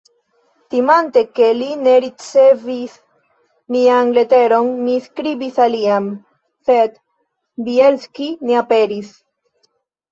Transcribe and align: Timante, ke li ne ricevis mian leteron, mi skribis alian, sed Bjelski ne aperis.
Timante, 0.73 1.21
ke 1.39 1.49
li 1.57 1.67
ne 1.81 1.93
ricevis 2.05 2.95
mian 3.77 4.15
leteron, 4.17 4.73
mi 4.89 4.99
skribis 5.11 5.63
alian, 5.69 6.09
sed 6.73 6.99
Bjelski 7.71 8.35
ne 8.51 8.61
aperis. 8.67 9.17